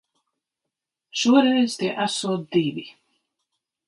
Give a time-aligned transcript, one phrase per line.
[1.23, 2.87] Šoreiz tie esot divi.